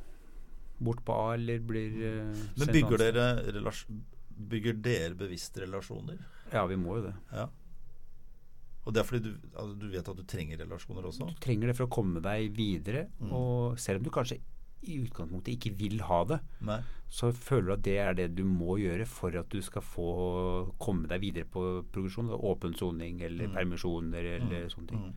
[0.81, 3.73] bort på A eller blir eh, Men bygger dere,
[4.49, 6.19] bygger dere bevisst relasjoner?
[6.53, 7.15] Ja, vi må jo det.
[7.33, 7.49] Ja.
[8.85, 11.29] Og det er fordi du, altså, du vet at du trenger relasjoner også?
[11.29, 13.05] Du trenger det for å komme deg videre.
[13.21, 13.31] Mm.
[13.33, 14.41] Og selv om du kanskje
[14.83, 16.81] i utgangspunktet ikke vil ha det, Nei.
[17.09, 20.07] så føler du at det er det du må gjøre for at du skal få
[20.83, 22.31] komme deg videre på progresjon.
[22.35, 23.55] Åpen soning eller Mm.
[23.55, 25.05] permisjoner eller sånne ting.
[25.05, 25.14] Mm.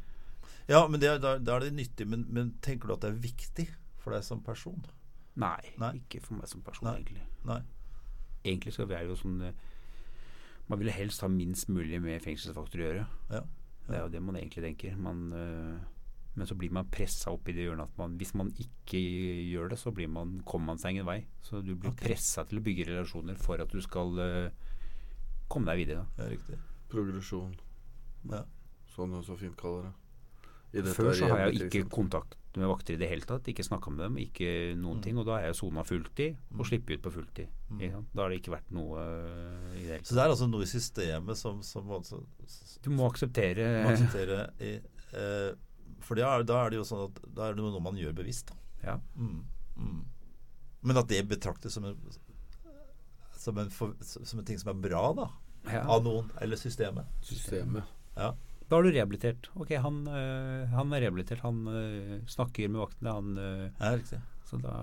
[0.68, 2.08] Ja, men det, er- da, da er det nyttig.
[2.08, 4.84] Men, men tenker du at det er viktig for deg som person?
[5.36, 5.94] Nei, Nei.
[6.00, 6.96] ikke for meg som person, Nei.
[7.02, 7.22] egentlig.
[7.46, 7.62] Nei.
[8.46, 9.54] Egentlig så er det jo sånn eh,
[10.70, 13.08] Man vil helst ha minst mulig med fengselsfaktor å gjøre.
[13.32, 13.42] Ja.
[13.88, 14.96] Det er jo det man egentlig tenker.
[14.98, 15.78] Man, øh,
[16.36, 19.00] men så blir man pressa opp i det hjørnet at man, hvis man ikke
[19.52, 21.22] gjør det, så blir man, kommer man seg ingen vei.
[21.42, 22.10] Så du blir okay.
[22.10, 24.50] pressa til å bygge relasjoner for at du skal uh,
[25.48, 26.06] komme deg videre.
[26.18, 26.24] Da.
[26.26, 26.58] Ja, riktig.
[26.92, 27.56] Progresjon,
[28.32, 28.44] Ja.
[28.96, 29.94] som du så fint kaller det.
[30.76, 33.48] I dette Før så har jeg ikke kontakt med vakter i det hele tatt.
[33.48, 35.04] Ikke snakka med dem, ikke noen Mm.
[35.04, 35.18] ting.
[35.18, 36.66] Og da er jeg sona fulltid og Mm.
[36.68, 37.48] slipper ut på fulltid.
[37.72, 38.06] Mm.
[38.14, 40.08] Da har det ikke vært noe uh, i det hele tatt.
[40.08, 42.26] Så det er altså noe i systemet som, som som
[42.84, 44.74] Du må akseptere må akseptere i,
[45.14, 45.54] eh,
[46.06, 48.14] For da er, da er det jo sånn at da er det noe man gjør
[48.18, 48.52] bevisst.
[48.52, 48.58] Da.
[48.86, 48.96] Ja.
[49.18, 49.40] Mm.
[49.82, 50.02] Mm.
[50.86, 51.98] Men at det betraktes som en,
[53.42, 55.30] som, en for, som en ting som er bra da
[55.66, 55.82] Ja.
[55.90, 57.08] av noen, eller systemet.
[57.26, 57.84] systemet.
[58.16, 58.36] Ja.
[58.70, 59.50] Da har du rehabilitert.
[59.58, 61.42] Ok, han, øh, han er rehabilitert.
[61.46, 63.12] Han øh, snakker med vaktene.
[63.14, 64.20] Han, øh, Ja, riktig.
[64.46, 64.76] så da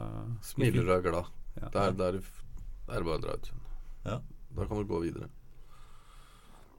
[0.42, 1.30] Smiler og er glad.
[1.60, 1.68] Ja.
[1.68, 3.52] Det er, det er, det er bare å dra ut.
[4.04, 4.18] Ja.
[4.58, 5.28] Da kan du gå videre.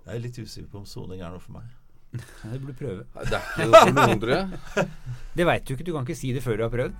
[0.06, 1.67] Jeg er litt usikker på om soning er noe for meg.
[2.13, 3.06] Det burde du prøve.
[3.26, 4.54] Det er ikke noe for noen.
[5.38, 5.86] Det veit du ikke.
[5.88, 6.93] Du kan ikke si det før du har prøvd.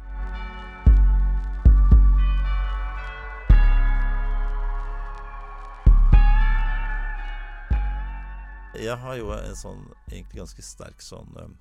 [8.84, 11.52] Jeg har jo en sånn egentlig ganske sterk sånn uh,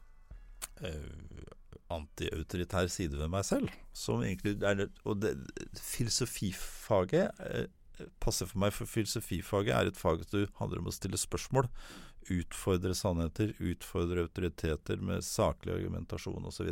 [1.93, 3.69] antiautoritær side ved meg selv.
[3.93, 5.35] Som egentlig er Og det,
[5.77, 11.21] filosofifaget uh, passer for meg, for filosofifaget er et fag som handler om å stille
[11.21, 11.69] spørsmål.
[12.31, 16.69] Utfordre sannheter, utfordre autoriteter med saklig argumentasjon osv.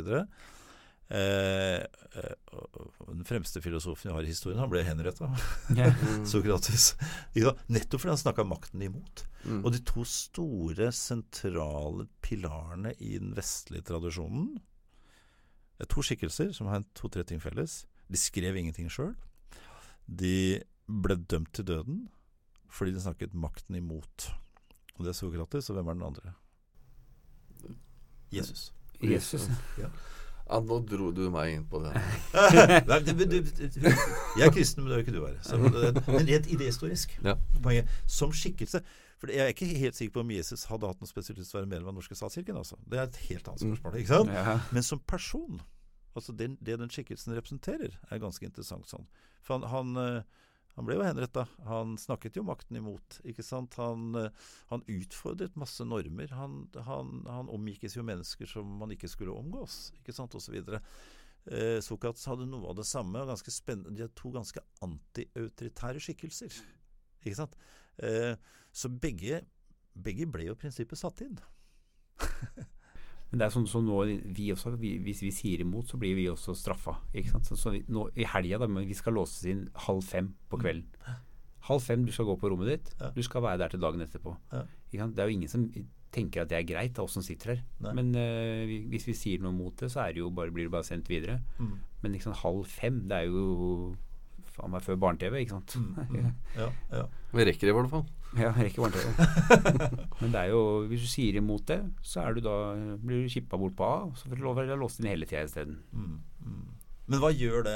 [1.11, 2.35] Eh, eh,
[3.07, 5.31] den fremste filosofen vi har i historien, han ble henretta.
[5.75, 5.95] Yeah.
[6.11, 6.25] Mm.
[6.25, 6.95] Sokrates.
[7.35, 9.25] Ja, nettopp fordi han snakka makten imot.
[9.43, 9.63] Mm.
[9.65, 14.53] Og de to store sentrale pilarene i den vestlige tradisjonen
[15.81, 17.81] er to skikkelser som har to-tre ting felles.
[18.11, 19.15] De skrev ingenting sjøl.
[20.05, 22.05] De ble dømt til døden
[22.71, 24.29] fordi de snakket makten imot.
[24.97, 26.33] Og det er Sokrates, og hvem er den andre?
[28.31, 28.73] Jesus.
[29.01, 29.49] Jesus.
[29.79, 29.89] Ja,
[30.51, 31.93] Ja, nå dro du meg inn på det.
[32.89, 35.37] Nei, jeg er kristen, men det er jo ikke du her.
[35.45, 37.13] Så, men rent idehistorisk.
[37.23, 37.37] Ja.
[38.09, 38.81] Som skikkelse
[39.21, 41.59] For jeg er ikke helt sikker på om Jesus hadde hatt noe spesielt lyst til
[41.59, 42.57] å være medlem av Den norske statskirken.
[42.59, 42.75] Altså.
[42.89, 43.97] Det er et helt annet spørsmål.
[44.01, 44.33] ikke sant?
[44.35, 44.57] Ja.
[44.75, 45.61] Men som person,
[46.17, 49.07] altså det, det den skikkelsen representerer, er ganske interessant sånn.
[49.45, 50.41] For han, han, eh,
[50.77, 51.45] han ble jo henretta.
[51.67, 53.19] Han snakket jo makten imot.
[53.27, 53.75] ikke sant?
[53.81, 56.31] Han, eh, han utfordret masse normer.
[56.37, 60.57] Han, han, han omgikkes jo mennesker som man ikke skulle omgås, ikke sant, osv.
[61.51, 63.19] Eh, Sokrates hadde noe av det samme.
[63.19, 63.97] og ganske spennende.
[63.97, 66.61] De er to ganske antiautoritære skikkelser.
[67.21, 67.57] Ikke sant?
[67.99, 68.35] Eh,
[68.71, 69.43] så begge,
[69.93, 71.35] begge ble jo i prinsippet satt inn.
[73.31, 74.01] Men det er sånn som nå
[74.35, 76.97] vi også, vi, Hvis vi sier imot, så blir vi også straffa.
[77.15, 77.47] Ikke sant?
[77.47, 80.59] Så, så vi, nå, I helga da, men vi skal låses inn halv fem på
[80.59, 80.85] kvelden.
[81.69, 82.91] Halv fem, du skal gå på rommet ditt.
[82.99, 83.11] Ja.
[83.15, 84.35] Du skal være der til dagen etterpå.
[84.51, 84.63] Ja.
[84.91, 85.15] Ikke sant?
[85.15, 85.65] Det er jo ingen som
[86.11, 87.59] tenker at det er greit, av oss som sitter her.
[87.85, 87.93] Nei.
[88.01, 90.67] Men uh, vi- hvis vi sier noe mot det, så er det jo bare, blir
[90.67, 91.37] det bare sendt videre.
[91.61, 91.77] Mm.
[92.03, 93.95] Men liksom halv fem, det er jo
[94.51, 95.77] faen meg før barne-TV, ikke sant.
[95.79, 97.05] Mm, Ja, ja.
[97.31, 98.03] Vi rekker det i hvert fall.
[98.39, 99.09] Ja, rekker barne-TV.
[100.21, 102.53] Men det er jo, hvis du sier imot det, så er du da,
[103.03, 105.09] blir du kippa bort på A, og så får du lov å være låst inn
[105.11, 105.81] hele tida isteden.
[105.91, 106.13] Mm,
[106.45, 106.61] mm.
[107.11, 107.75] Men hva gjør det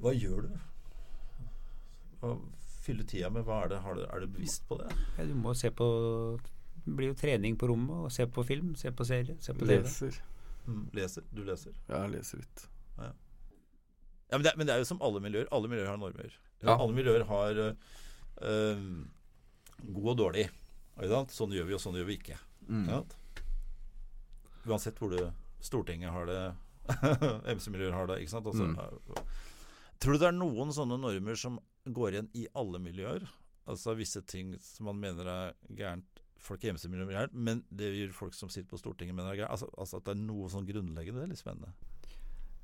[0.00, 0.54] Hva gjør du?
[2.22, 2.30] Hva
[2.86, 3.44] fyller tida med?
[3.48, 3.80] Hva er det?
[3.84, 4.88] Har du, er du bevisst på det?
[5.18, 5.86] Ja, du må se på
[6.86, 9.66] Det blir jo trening på rommet, og se på film, se på serie, se på
[9.66, 9.82] TV.
[9.82, 10.16] Leser.
[10.66, 11.24] Mm, leser?
[11.34, 11.76] Du leser?
[11.90, 12.64] Ja, jeg leser litt.
[12.96, 13.12] Ja,
[14.38, 15.46] men det, er- men det er jo som alle miljøer.
[15.54, 16.32] Alle miljøer har normer.
[16.64, 16.72] Ja.
[16.80, 17.74] Alle miljøer har øh,
[18.40, 20.46] god og dårlig.
[21.32, 22.38] Sånn gjør vi, og sånn gjør vi ikke.
[22.68, 22.86] Mm.
[24.66, 25.20] Uansett hvor du
[25.62, 26.40] Stortinget har det,
[27.56, 28.20] MC-miljøer har det.
[28.22, 28.46] ikke sant?
[28.46, 29.26] Altså, Mm.
[29.96, 31.54] Tror du det er noen sånne normer som
[31.88, 33.22] går igjen i alle miljøer?
[33.66, 38.12] Altså visse ting som man mener er gærent folk i MC-miljøet gjør, men det gjør
[38.14, 39.54] folk som sitter på Stortinget mener er gærent.
[39.56, 41.22] Altså, altså at det er noe sånn grunnleggende.
[41.22, 41.72] Det er litt spennende.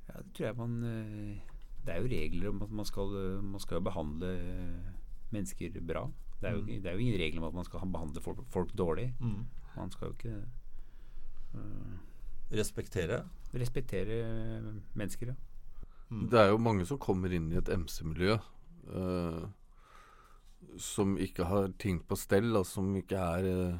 [0.07, 3.63] Ja, det tror jeg man eh, Det er jo regler om at man skal, man
[3.63, 4.31] skal behandle
[5.33, 6.05] mennesker bra.
[6.41, 6.81] Det er, jo, Mm.
[6.83, 9.13] det er jo ingen regler om at man skal behandle folk, folk dårlig.
[9.75, 10.45] Man skal jo ikke
[11.55, 11.97] uh,
[12.53, 13.23] Respektere.
[13.53, 14.17] respektere
[14.95, 15.35] mennesker, ja.
[16.09, 16.27] Mm.
[16.29, 18.35] Det er jo mange som kommer inn i et MC-miljø
[18.93, 19.45] uh,
[20.77, 23.79] som ikke har ting på stell, og som ikke er uh,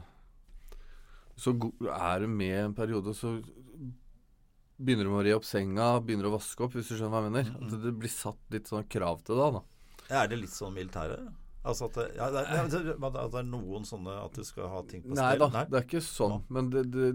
[1.36, 1.54] så
[1.90, 3.40] er du med en periode, så
[4.78, 7.22] begynner du med å re opp senga, begynner å vaske opp, hvis du skjønner hva
[7.24, 7.54] jeg mener.
[7.58, 7.64] Mm.
[7.74, 9.64] At det blir satt litt sånn krav til deg, da.
[10.22, 11.32] Er det litt sånn militæret?
[11.64, 14.68] Altså at det, ja, det, er, det, er, det er noen sånne at du skal
[14.68, 15.64] ha ting på Nei da, Nei?
[15.72, 16.42] det er ikke sånn.
[16.52, 17.14] Men det, det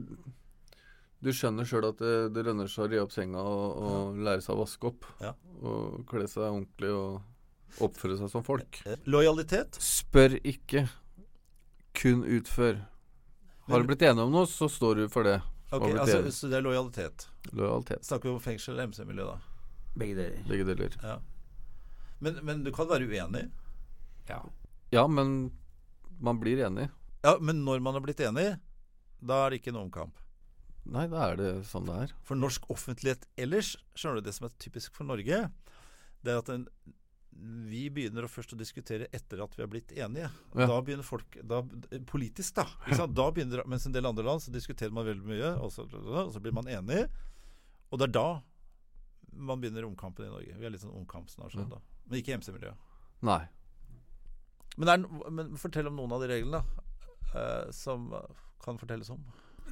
[1.20, 4.44] Du skjønner sjøl at det, det lønner seg å re opp senga og, og lære
[4.44, 5.08] seg å vaske opp.
[5.20, 5.34] Ja.
[5.60, 8.80] Og kle seg ordentlig og oppføre seg som folk.
[8.88, 9.76] Eh, Lojalitet?
[9.84, 10.86] Spør ikke,
[11.98, 12.80] kun utfør.
[13.68, 15.40] Har du blitt enig om noe, så står du for det.
[15.74, 16.22] Ok, altså.
[16.32, 17.26] Så det er lojalitet.
[17.52, 18.06] Lojalitet.
[18.06, 19.34] Snakker vi om fengsel eller MC-miljø, da?
[19.98, 20.44] Begge deler.
[20.48, 20.94] Begge deler.
[21.02, 21.18] Ja.
[22.24, 23.50] Men, men du kan være uenig.
[24.28, 24.42] Ja.
[24.94, 25.50] Ja, men
[26.20, 26.88] man blir enig.
[27.22, 28.58] Ja, Men når man har blitt enig,
[29.20, 30.20] da er det ikke noen omkamp.
[30.88, 32.12] Nei, da er det sånn det er.
[32.24, 35.40] For norsk offentlighet ellers, skjønner du det som er typisk for Norge,
[36.24, 36.64] det er at en,
[37.68, 40.30] vi begynner å først å diskutere etter at vi har blitt enige.
[40.54, 40.68] Ja.
[40.70, 41.60] Da begynner folk da,
[42.08, 42.64] Politisk, da.
[42.86, 43.16] Ikke sant?
[43.18, 46.32] da begynner, mens en del andre land så diskuterer man veldig mye, og så, og
[46.34, 47.04] så blir man enig.
[47.90, 48.28] Og det er da
[49.38, 50.56] man begynner omkampen i Norge.
[50.56, 51.82] Vi er litt sånn omkampsnasjon, da.
[52.08, 52.88] Men ikke MC-miljøet.
[53.28, 53.42] Nei.
[54.78, 56.60] Men, er, men fortell om noen av de reglene
[57.34, 58.08] eh, som
[58.64, 59.20] kan fortelles om.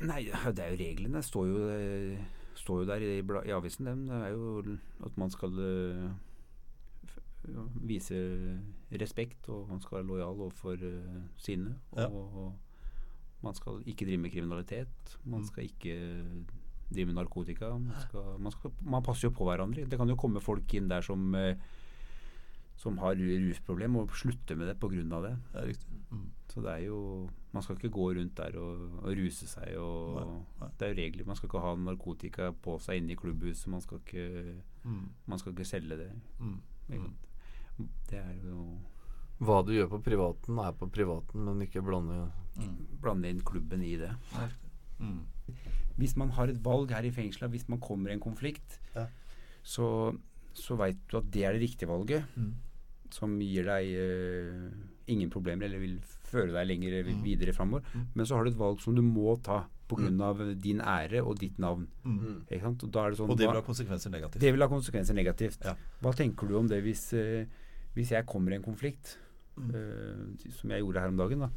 [0.03, 1.23] Nei, det er jo reglene.
[1.25, 2.19] Står jo, eh,
[2.59, 3.87] står jo der i, i avisen.
[3.88, 4.03] Dem.
[4.11, 6.09] Det er jo at man skal eh,
[7.87, 8.19] vise
[8.99, 11.77] respekt, og man skal være lojal overfor eh, sine.
[11.92, 12.07] Og, Ja.
[12.09, 12.55] og
[13.47, 15.16] man skal ikke drive med kriminalitet.
[15.25, 15.47] Man Mm.
[15.47, 15.97] skal ikke
[16.92, 17.69] drive med narkotika.
[17.79, 19.87] Man, skal, man, skal, man passer jo på hverandre.
[19.88, 21.55] Det kan jo komme folk inn der som eh,
[22.77, 25.21] som har rusproblem, og slutte med det pga.
[25.23, 25.37] det.
[25.53, 26.01] Det er riktig.
[26.12, 26.27] Mm.
[26.53, 30.17] Så det er jo Man skal ikke gå rundt der og, og ruse seg og
[30.21, 30.69] Nei, nei.
[30.79, 31.25] Det er jo regler.
[31.27, 33.67] Man skal ikke ha narkotika på seg inne i klubbhuset.
[33.73, 35.09] Man skal ikke, Mm.
[35.27, 36.11] man skal ikke selge det.
[36.39, 36.61] Mm.
[36.93, 37.11] Ikke?
[38.11, 38.79] Det er jo
[39.41, 42.77] Hva du gjør på privaten, er på privaten, men ikke blande Mm.
[43.03, 44.12] Blande inn klubben i det.
[45.01, 45.25] Mm.
[45.99, 49.07] Hvis man har et valg her i fengselet, hvis man kommer i en konflikt, Ja.
[49.62, 50.17] så,
[50.55, 52.25] så veit du at det er det riktige valget.
[53.07, 53.12] Mm.
[53.14, 54.71] Som gir deg uh,
[55.09, 57.23] ingen problemer, eller vil føre deg lenger Mm.
[57.23, 57.83] videre framover.
[57.95, 58.07] Mm.
[58.14, 60.11] Men så har du et valg som du må ta pga.
[60.11, 60.21] Mm.
[60.21, 61.87] av din ære og ditt navn.
[62.05, 62.40] Mm.
[62.51, 62.83] Ikke sant?
[62.83, 64.40] Og, da er det sånn, Og det vil ha konsekvenser negativt.
[64.42, 65.62] det vil ha konsekvenser negativt.
[65.64, 65.77] Ja.
[66.03, 67.45] Hva tenker du om det hvis, uh,
[67.95, 69.16] hvis jeg kommer i en konflikt,
[69.57, 69.71] Mm.
[69.75, 71.38] eh, som jeg gjorde her om dagen?
[71.38, 71.49] da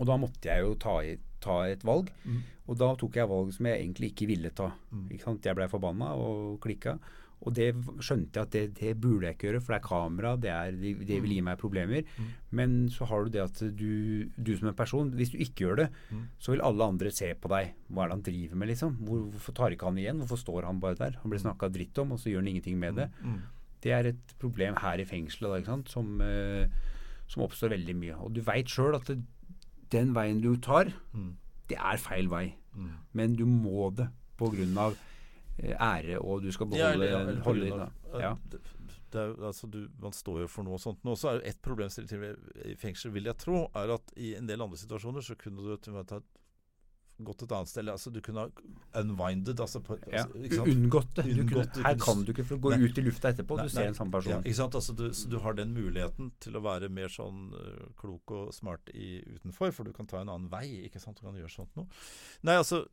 [0.00, 2.10] Og da måtte jeg jo ta, i, ta et valg.
[2.26, 2.42] Mm.
[2.68, 4.72] Og da tok jeg valg som jeg egentlig ikke ville ta.
[4.92, 5.08] Mm.
[5.10, 5.42] Ikke sant?
[5.42, 6.98] Jeg blei forbanna og klikka.
[7.46, 7.68] Og det
[8.02, 10.72] skjønte jeg at det, det burde jeg ikke gjøre, for det er kamera, det, er,
[11.06, 12.02] det, vil gi meg problemer.
[12.18, 12.30] Mm.
[12.58, 15.76] Men så har du det at du, du som en person, hvis du ikke gjør
[15.84, 16.24] det, Mm.
[16.38, 17.70] så vil alle andre se på deg.
[17.92, 18.96] Hva er det han driver med, liksom?
[19.06, 20.18] Hvor, hvorfor tar ikke han igjen?
[20.24, 21.18] Hvorfor står han bare der?
[21.22, 23.08] Han blir snakka dritt om, og så gjør han ingenting med det.
[23.22, 23.38] Mm.
[23.86, 25.88] Det er et problem her i fengselet da, ikke sant?
[25.94, 26.66] Som, eh,
[27.30, 28.16] som oppstår veldig mye.
[28.18, 29.20] Og du veit sjøl at det,
[29.94, 31.36] den veien du tar, Mm.
[31.68, 32.54] det er feil vei.
[32.74, 32.90] Mm.
[33.14, 34.96] Men du må det på grunn av
[35.58, 38.32] ære, og du skal beholde ja, eller holde, ditt ja.
[39.18, 41.00] er, altså, du, man står jo for noe sånt.
[41.06, 44.34] Nå så er jo ett problemstilling til i fengsel, vil jeg tro, er at i
[44.38, 46.12] en del andre situasjoner så kunne du til og
[47.26, 47.88] gått et annet sted.
[47.90, 50.22] Altså, du kunne ha unwinded, altså, på, Ja.
[50.22, 50.68] altså ikke sant?
[50.74, 51.24] Unngått det.
[51.24, 52.78] Du Unngått kunne, her kan du ikke, gå Nei.
[52.84, 53.88] ut i lufta etterpå, Nei, du ser nei.
[53.88, 54.74] en samme Ja, ikke sant?
[54.74, 58.54] Altså, du, så du har den muligheten til å være mer sånn uh, klok og
[58.54, 60.84] smart i, utenfor, for du kan ta en annen vei.
[60.86, 61.18] ikke sant?
[61.18, 61.88] Du kan gjøre sånt noe.
[62.42, 62.86] Nei, altså,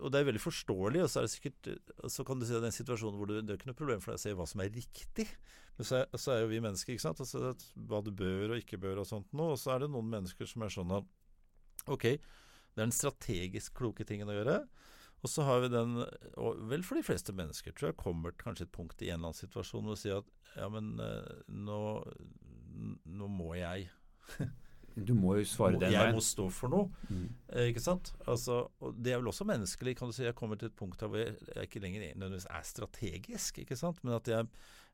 [0.00, 1.02] og det er veldig forståelig.
[1.04, 1.68] Og så er det sikkert
[2.10, 3.78] Så kan du si at det er en situasjon hvor du, det er ikke noe
[3.78, 5.26] problem for deg å se hva som er riktig.
[5.78, 7.22] Men så er, så er jo vi mennesker, ikke sant.
[7.24, 7.52] Altså,
[7.88, 9.56] hva du bør og ikke bør og sånt noe.
[9.56, 11.10] Og så er det noen mennesker som er sånn at
[11.90, 14.60] Ok, det er den strategisk kloke tingen å gjøre.
[15.22, 15.96] Og så har vi den,
[16.38, 19.20] og vel for de fleste mennesker, tror jeg, kommer til kanskje et punkt i en
[19.20, 21.80] eller annen situasjon hvor du sier at ja, men eh, nå,
[23.06, 23.86] nå må jeg
[24.96, 25.96] Du må jo svare den veien.
[25.96, 26.88] Jeg må stå for noe.
[27.08, 27.26] Mm.
[27.48, 28.12] Eh, ikke sant?
[28.26, 29.96] Altså, og det er vel også menneskelig.
[29.98, 32.48] kan du si Jeg kommer til et punkt der hvor jeg, jeg ikke lenger nødvendigvis
[32.50, 34.02] er strategisk, ikke sant?
[34.04, 34.46] men at jeg,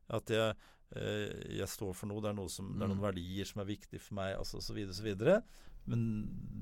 [0.09, 0.55] at jeg,
[0.95, 2.21] eh, jeg står for noe.
[2.21, 4.73] Det er, noe som, det er noen verdier som er viktige for meg, altså, så
[4.77, 5.41] videre, så videre.
[5.89, 6.01] Men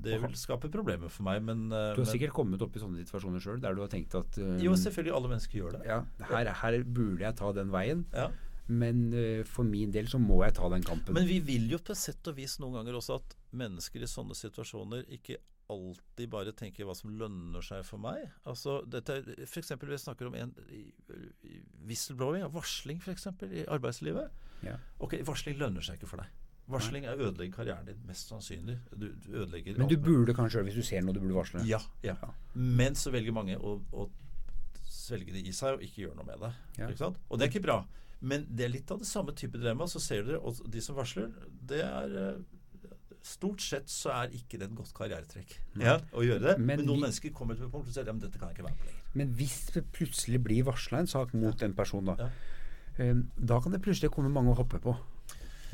[0.02, 1.42] det vil skape problemer for meg.
[1.44, 3.90] Men, eh, Du har men sikkert kommet opp i sånne situasjoner sjøl, der du har
[3.92, 5.14] tenkt at eh, Jo, selvfølgelig.
[5.18, 5.82] Alle mennesker gjør det.
[5.88, 8.30] ja, her, her burde jeg ta den veien, Ja.
[8.68, 11.16] Men uh, for min del så må jeg ta den kampen.
[11.16, 14.36] Men vi vil jo på sett og vis noen ganger også at mennesker i sånne
[14.38, 18.22] situasjoner ikke alltid bare tenker hva som lønner seg for meg.
[18.48, 20.54] Altså, dette er, for eksempel, vi snakker om en
[21.88, 23.28] whistleblowing, varsling f.eks.
[23.52, 24.44] i arbeidslivet.
[24.64, 24.78] Ja.
[25.04, 26.32] Ok, varsling lønner seg ikke for deg.
[26.68, 28.76] Varsling er ødelegger karrieren din, mest sannsynlig.
[28.92, 31.62] Du, du ødelegger Men du burde kanskje hvis du ser noe du burde varsle.
[31.68, 32.16] Ja, ja.
[32.20, 32.32] Ja.
[32.54, 34.08] Men så velger mange å, å
[34.84, 36.52] svelge det i seg og ikke gjøre noe med det.
[36.80, 36.90] Ja.
[37.08, 37.78] Og det er ikke bra.
[38.20, 39.84] Men det er litt av det samme type dilemma.
[39.86, 41.28] Så ser dere, og de som varsler,
[41.70, 42.40] det er, eh,
[43.22, 46.58] stort sett så er ikke det et godt karrieretrekk ja, å gjøre det.
[46.58, 48.48] Men Men, noen vi- mennesker kommer til et punkt og sier ja, men dette kan
[48.48, 49.02] jeg ikke være med på lenger.
[49.14, 52.28] Men hvis det plutselig blir varsla en sak mot en person, da, Ja.
[52.98, 54.96] eh, da kan det plutselig komme mange å hoppe på.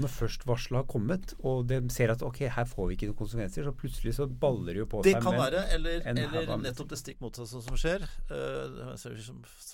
[0.03, 3.19] Når først varselet har kommet, og de ser at ok, her får vi ikke noen
[3.21, 5.23] konsekvenser, så plutselig så baller det jo på Det seg.
[5.23, 8.03] kan med- være, eller, eller nettopp det stikk motsatte som skjer.
[8.31, 9.27] Uh, jeg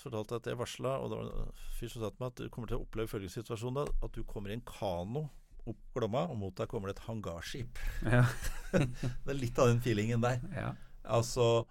[0.03, 2.49] fortalte at jeg varsla, og det var en fyr som sa til meg at du
[2.53, 5.25] kommer til å oppleve følgende situasjon da, at du kommer i en kano
[5.65, 7.77] opp Glomma, og mot deg kommer det et hangarskip.
[8.05, 8.23] Ja.
[8.73, 10.39] Det er litt av den feelingen der.
[10.55, 10.71] Ja.
[11.05, 11.65] Altså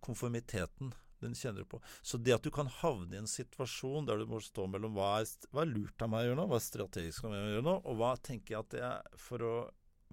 [0.00, 0.92] konformiteten.
[1.20, 1.80] Den kjenner du på.
[2.06, 5.08] Så det at du kan havne i en situasjon der du må stå mellom hva
[5.22, 7.48] er, hva er lurt av meg å gjøre nå, hva er strategisk av meg å
[7.56, 9.54] gjøre nå, og hva tenker jeg at det er for å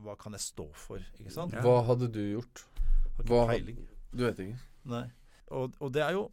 [0.02, 1.00] Hva kan jeg stå for?
[1.22, 1.54] Ikke sant?
[1.56, 1.62] Ja.
[1.64, 2.66] Hva hadde du gjort?
[3.16, 3.78] Har ikke hva- peiling.
[4.12, 4.58] Du vet ikke.
[4.92, 5.06] Nei.
[5.56, 6.26] Og, og det er jo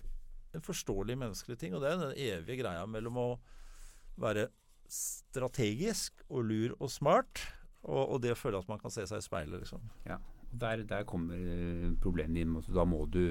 [0.57, 3.29] en forståelig menneskelig ting, og det er den evige greia mellom å
[4.19, 4.49] være
[4.91, 7.41] strategisk og lur og smart,
[7.87, 9.87] og, og det å føle at man kan se seg i speilet, liksom.
[10.07, 10.19] Ja,
[10.53, 12.57] der, der kommer eh, problemet inn.
[12.59, 13.23] Altså, Da må du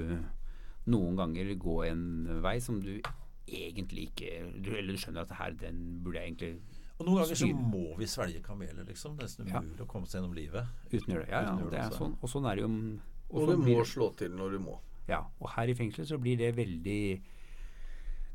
[0.88, 3.02] noen ganger gå en vei som du
[3.48, 6.62] egentlig ikke du, Eller du skjønner at her, den burde jeg egentlig
[7.00, 9.18] Og noen ganger så må vi svelge kameler, liksom.
[9.18, 9.62] Det er nesten Ja.
[9.84, 10.66] å komme seg gjennom livet.
[10.92, 11.32] uten å gjøre det.
[11.32, 12.16] Ja, ja, det er sånn.
[12.22, 13.00] Og sånn er det jo
[13.32, 14.80] og Og du må det- slå til når du må.
[15.08, 17.22] Ja, og her i fengselet så blir det veldig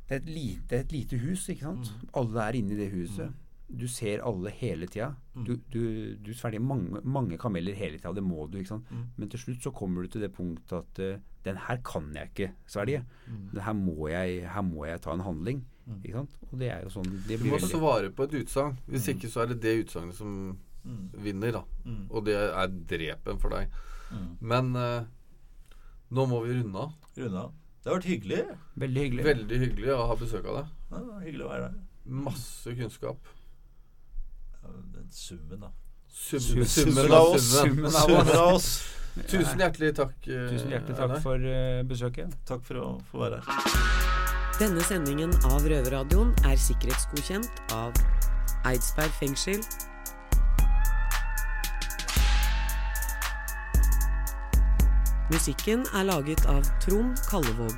[0.08, 1.90] Det er et lite, et lite hus, ikke sant.
[1.90, 2.08] Mm.
[2.14, 3.32] Alle er inne i det huset.
[3.68, 5.08] Du ser alle hele tida.
[5.34, 5.44] Mm.
[5.44, 5.80] Du, du,
[6.22, 8.12] du svelger mange, mange kameler hele tida.
[8.14, 8.90] Det må du, ikke sant.
[8.94, 9.06] Mm.
[9.16, 12.30] Men til slutt så kommer du til det punktet at uh, den her kan jeg
[12.30, 13.00] ikke svelge.
[13.26, 13.58] Mm.
[13.60, 15.64] Her må jeg, her må jeg ta en handling.
[15.86, 15.98] Mm.
[16.04, 16.38] Ikke sant?
[16.52, 18.78] Og det er jo sånn det Du må veldig svare på et utsagn.
[18.86, 19.12] Hvis Mm.
[19.16, 20.32] ikke så er det det utsagnet som
[20.86, 21.10] Mm.
[21.18, 21.62] vinner, da.
[21.84, 22.02] Mm.
[22.14, 23.68] Og det er drepen for deg.
[24.14, 24.26] Mm.
[24.40, 25.02] Men uh,
[26.14, 26.92] nå må vi runde av.
[27.18, 27.48] Runa,
[27.82, 28.38] det har vært hyggelig.
[28.78, 29.24] Veldig hyggelig.
[29.26, 30.70] Veldig hyggelig å ha besøk av deg.
[30.92, 31.80] Ja, hyggelig å være der.
[32.06, 33.32] Masse kunnskap.
[34.94, 35.70] Den summen, da.
[36.08, 37.50] Sum, Sum- summen summen av av oss.
[37.52, 37.84] summen.
[37.86, 38.34] Av Summen oss.
[38.36, 38.70] av oss.
[39.30, 40.14] Tusen hjertelig takk.
[40.52, 42.34] Tusen hjertelig takk for eh, besøket.
[42.48, 43.80] Takk for å få være her.
[44.60, 47.92] Denne sendingen av Røverradioen er sikkerhetsgodkjent av
[48.66, 49.60] Eidsberg fengsel.
[55.30, 57.74] Musikken er laget av Trond Kallevåg.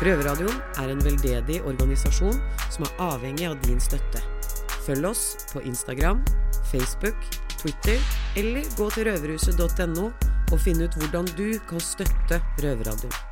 [0.00, 2.38] Røverradioen er en veldedig organisasjon
[2.80, 4.22] som er avhengig av din støtte.
[4.86, 6.22] Følg oss på Instagram,
[6.70, 7.16] Facebook,
[7.60, 8.00] Twitter
[8.40, 10.06] eller gå til røverhuset.no
[10.50, 13.29] og finn ut hvordan du kan støtte Røverradioen.